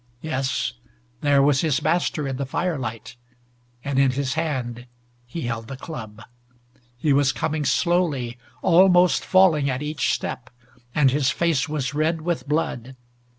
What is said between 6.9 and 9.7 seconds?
He was coming slowly, almost falling